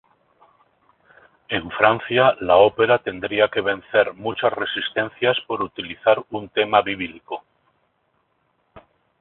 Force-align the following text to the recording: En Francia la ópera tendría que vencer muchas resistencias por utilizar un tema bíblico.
En 1.47 1.69
Francia 1.69 2.35
la 2.39 2.55
ópera 2.57 2.97
tendría 2.97 3.49
que 3.49 3.61
vencer 3.61 4.15
muchas 4.15 4.51
resistencias 4.51 5.37
por 5.45 5.61
utilizar 5.61 6.25
un 6.31 6.49
tema 6.49 6.81
bíblico. 6.81 7.43